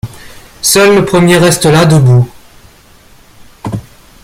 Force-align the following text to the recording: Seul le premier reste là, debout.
Seul 0.63 0.95
le 0.95 1.05
premier 1.05 1.37
reste 1.37 1.65
là, 1.67 1.85
debout. 1.85 2.27